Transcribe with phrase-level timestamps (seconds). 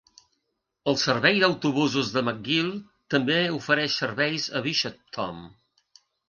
[0.93, 2.71] El servei d'autobusos de McGill
[3.15, 5.45] també ofereix serveis a Bishopton.